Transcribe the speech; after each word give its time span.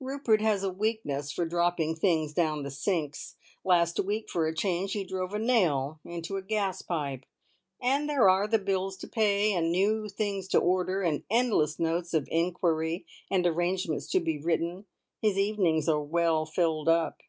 Rupert 0.00 0.40
has 0.40 0.62
a 0.62 0.70
weakness 0.72 1.30
for 1.30 1.44
dropping 1.44 1.94
things 1.94 2.32
down 2.32 2.62
the 2.62 2.70
sinks. 2.70 3.36
Last 3.64 4.00
week, 4.00 4.30
for 4.30 4.46
a 4.46 4.54
change, 4.54 4.92
he 4.92 5.04
drove 5.04 5.34
a 5.34 5.38
nail 5.38 6.00
into 6.06 6.38
a 6.38 6.42
gas 6.42 6.80
pipe. 6.80 7.26
And 7.82 8.08
there 8.08 8.30
are 8.30 8.46
the 8.48 8.58
bills 8.58 8.96
to 8.96 9.06
pay, 9.06 9.52
and 9.52 9.70
new 9.70 10.08
things 10.08 10.48
to 10.48 10.58
order, 10.58 11.02
and 11.02 11.24
endless 11.30 11.78
notes 11.78 12.14
of 12.14 12.26
inquiry 12.30 13.04
and 13.30 13.46
arrangements 13.46 14.06
to 14.12 14.20
be 14.20 14.38
written. 14.38 14.86
His 15.20 15.36
evenings 15.36 15.86
are 15.86 16.00
well 16.00 16.46
filled 16.46 16.88
up." 16.88 17.20